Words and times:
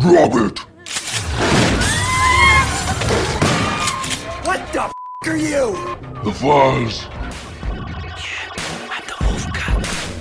Drop 0.00 0.32
it! 0.34 0.58
What 4.46 4.72
the 4.72 4.84
f 4.84 4.92
are 5.26 5.36
you? 5.36 5.76
The 6.24 6.32
files. 6.32 7.19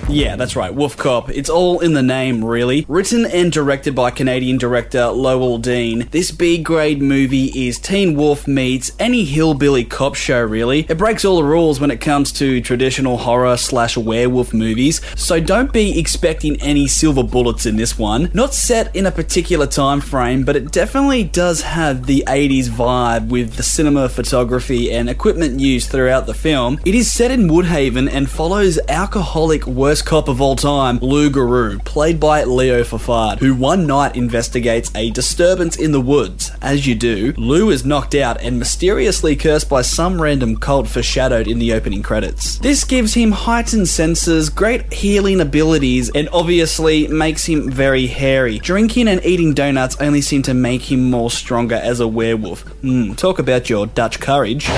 Yeah, 0.10 0.36
that's 0.36 0.56
right, 0.56 0.74
Wolf 0.74 0.98
Cop. 0.98 1.30
It's 1.30 1.52
all 1.52 1.82
in 1.82 1.94
the 1.94 2.02
name, 2.02 2.44
really. 2.44 2.84
Written 2.88 3.28
and 3.28 3.52
directed 3.52 3.94
by 3.94 4.10
Canadian 4.10 4.58
director 4.58 5.08
Lowell 5.10 5.60
Dean, 5.60 6.08
this 6.10 6.32
B 6.32 6.58
grade 6.58 7.00
movie 7.00 7.68
is 7.68 7.78
Teen 7.78 8.16
Wolf 8.16 8.48
meets 8.48 8.92
any 8.98 9.24
hillbilly 9.24 9.84
cop 9.84 10.16
show, 10.16 10.42
really. 10.42 10.88
It 10.90 10.98
breaks 10.98 11.24
all 11.24 11.38
the 11.38 11.44
rules 11.44 11.80
when 11.80 11.92
it 11.92 12.02
comes 12.02 12.32
to 12.34 12.60
traditional 12.60 13.18
horror 13.18 13.56
slash 13.56 13.98
werewolf 13.98 14.52
movies, 14.52 15.00
so 15.16 15.40
don't 15.40 15.72
be 15.72 16.00
expecting 16.00 16.60
any 16.60 16.88
silver 16.88 17.24
bullets 17.24 17.68
in 17.68 17.76
this 17.76 18.00
one. 18.00 18.32
Not 18.34 18.56
set 18.56 18.96
in 18.96 19.06
a 19.06 19.12
particular 19.12 19.68
time 19.68 20.02
frame, 20.02 20.44
but 20.44 20.56
it 20.56 20.72
definitely 20.72 21.24
does 21.24 21.62
have 21.62 22.08
the 22.08 22.24
80s 22.26 22.68
vibe 22.68 23.28
with 23.28 23.54
the 23.54 23.64
cinema 23.64 24.10
photography 24.10 24.92
and 24.92 25.08
equipment 25.08 25.60
used 25.60 25.92
throughout 25.92 26.26
the 26.26 26.34
film. 26.34 26.80
It 26.84 26.96
is 26.96 27.12
set 27.12 27.30
in 27.30 27.48
Woodhaven 27.48 28.12
and 28.12 28.28
follows 28.28 28.80
alcoholic 28.88 29.68
worst 29.68 29.99
cop 30.02 30.28
of 30.28 30.42
all 30.42 30.56
time, 30.56 31.00
Lou 31.00 31.30
Garou, 31.30 31.80
played 31.80 32.20
by 32.20 32.44
Leo 32.44 32.84
Fafard, 32.84 33.40
who 33.40 33.56
one 33.56 33.88
night 33.88 34.16
investigates 34.16 34.92
a 34.96 35.12
disturbance 35.12 35.76
in 35.78 35.92
the 35.92 36.02
woods. 36.02 36.52
As 36.62 36.86
you 36.86 36.96
do, 36.96 37.34
Lou 37.38 37.70
is 37.70 37.86
knocked 37.86 38.16
out 38.16 38.42
and 38.42 38.60
mysteriously 38.60 39.36
cursed 39.36 39.70
by 39.70 39.82
some 39.82 40.22
random 40.22 40.58
cult 40.58 40.88
foreshadowed 40.88 41.48
in 41.48 41.60
the 41.60 41.74
opening 41.74 42.04
credits. 42.04 42.60
This 42.60 42.84
gives 42.84 43.14
him 43.14 43.32
heightened 43.32 43.88
senses, 43.88 44.50
great 44.50 44.92
healing 44.94 45.42
abilities, 45.42 46.10
and 46.14 46.30
obviously 46.34 47.08
makes 47.08 47.46
him 47.46 47.72
very 47.72 48.08
hairy. 48.08 48.60
Drinking 48.60 49.08
and 49.08 49.24
eating 49.24 49.54
donuts 49.54 49.96
only 50.00 50.22
seem 50.22 50.42
to 50.44 50.54
make 50.54 50.92
him 50.92 51.10
more 51.10 51.32
stronger 51.32 51.76
as 51.76 52.00
a 52.00 52.08
werewolf. 52.08 52.62
Hmm, 52.82 53.14
talk 53.14 53.40
about 53.40 53.70
your 53.70 53.88
Dutch 53.88 54.20
courage. 54.20 54.70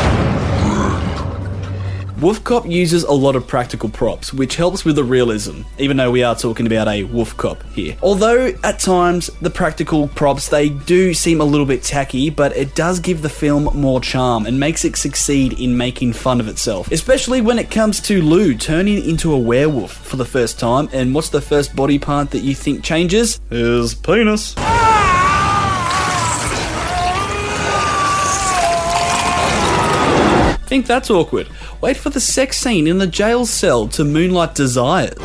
Wolf 2.22 2.44
Cop 2.44 2.68
uses 2.68 3.02
a 3.02 3.12
lot 3.12 3.36
of 3.36 3.48
practical 3.48 3.90
props, 3.90 4.32
which 4.32 4.56
helps 4.56 4.86
with 4.86 4.96
the 4.96 5.04
realism, 5.04 5.62
even 5.80 5.98
though 5.98 6.12
we 6.12 6.22
are 6.22 6.36
talking 6.36 6.68
about 6.68 6.88
a 6.88 7.04
Wolf 7.06 7.36
Cop 7.36 7.64
here. 7.74 7.98
Although 8.04 8.54
at 8.64 8.78
times 8.78 9.32
the 9.42 9.50
practical 9.50 10.08
props 10.08 10.48
they 10.48 10.70
do 10.70 11.16
seem 11.16 11.42
a 11.42 11.44
little 11.44 11.66
bit 11.66 11.82
tacky, 11.82 12.30
but 12.30 12.56
it 12.56 12.76
does 12.76 13.00
give 13.00 13.24
the 13.24 13.30
film 13.30 13.64
more 13.74 14.00
charm 14.00 14.46
and 14.46 14.60
makes 14.60 14.86
it 14.86 14.96
succeed 14.98 15.60
in 15.60 15.76
making 15.76 16.14
fun 16.14 16.40
of 16.40 16.48
itself. 16.48 16.92
Especially 16.92 17.42
when 17.42 17.58
it 17.58 17.72
comes 17.72 18.00
to 18.02 18.22
Lou 18.22 18.54
turning 18.54 19.04
into 19.04 19.34
a 19.34 19.40
werewolf 19.40 19.92
for 19.92 20.18
the 20.18 20.24
first 20.24 20.60
time, 20.60 20.90
and 20.94 21.16
what's 21.16 21.30
the 21.30 21.42
first 21.42 21.76
body 21.76 21.98
part 21.98 22.30
that 22.30 22.42
you 22.42 22.54
think 22.54 22.84
changes? 22.84 23.42
His 23.50 23.96
penis. 23.96 24.54
Think 30.72 30.86
that's 30.86 31.10
awkward. 31.10 31.50
Wait 31.82 31.98
for 31.98 32.12
the 32.12 32.20
sex 32.20 32.58
scene 32.58 32.86
in 32.86 33.00
the 33.00 33.08
jail 33.08 33.44
cell 33.44 33.88
to 33.88 34.06
Moonlight 34.06 34.54
Desires. 34.54 35.18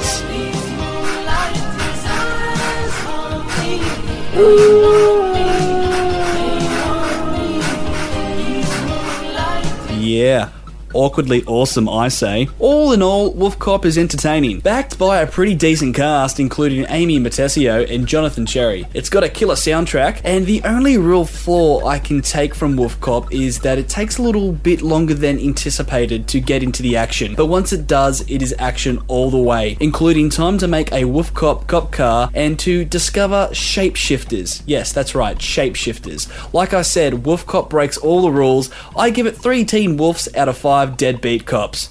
Yeah. 10.00 10.48
Awkwardly 10.96 11.44
awesome, 11.44 11.90
I 11.90 12.08
say. 12.08 12.48
All 12.58 12.92
in 12.92 13.02
all, 13.02 13.30
Wolf 13.34 13.58
Cop 13.58 13.84
is 13.84 13.98
entertaining, 13.98 14.60
backed 14.60 14.98
by 14.98 15.20
a 15.20 15.26
pretty 15.26 15.54
decent 15.54 15.94
cast, 15.94 16.40
including 16.40 16.86
Amy 16.88 17.20
Matysio 17.20 17.86
and 17.94 18.06
Jonathan 18.06 18.46
Cherry. 18.46 18.86
It's 18.94 19.10
got 19.10 19.22
a 19.22 19.28
killer 19.28 19.56
soundtrack, 19.56 20.22
and 20.24 20.46
the 20.46 20.62
only 20.64 20.96
real 20.96 21.26
flaw 21.26 21.86
I 21.86 21.98
can 21.98 22.22
take 22.22 22.54
from 22.54 22.76
Wolf 22.76 22.98
Cop 23.02 23.30
is 23.30 23.60
that 23.60 23.76
it 23.76 23.90
takes 23.90 24.16
a 24.16 24.22
little 24.22 24.52
bit 24.52 24.80
longer 24.80 25.12
than 25.12 25.38
anticipated 25.38 26.28
to 26.28 26.40
get 26.40 26.62
into 26.62 26.82
the 26.82 26.96
action. 26.96 27.34
But 27.34 27.46
once 27.46 27.74
it 27.74 27.86
does, 27.86 28.22
it 28.30 28.40
is 28.40 28.54
action 28.58 29.02
all 29.06 29.30
the 29.30 29.36
way, 29.36 29.76
including 29.80 30.30
time 30.30 30.56
to 30.56 30.66
make 30.66 30.90
a 30.92 31.04
Wolf 31.04 31.34
Cop 31.34 31.66
cop 31.66 31.92
car 31.92 32.30
and 32.32 32.58
to 32.60 32.86
discover 32.86 33.50
shapeshifters. 33.52 34.62
Yes, 34.64 34.94
that's 34.94 35.14
right, 35.14 35.36
shapeshifters. 35.36 36.54
Like 36.54 36.72
I 36.72 36.80
said, 36.80 37.26
Wolf 37.26 37.44
Cop 37.44 37.68
breaks 37.68 37.98
all 37.98 38.22
the 38.22 38.30
rules. 38.30 38.70
I 38.96 39.10
give 39.10 39.26
it 39.26 39.36
three 39.36 39.66
Teen 39.66 39.98
Wolves 39.98 40.26
out 40.34 40.48
of 40.48 40.56
five 40.56 40.85
deadbeat 40.86 41.46
cops. 41.46 41.88